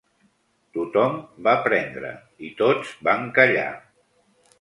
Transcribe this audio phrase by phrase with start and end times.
[0.77, 2.13] Tot-hom va prendre,
[2.47, 3.67] i tots van callar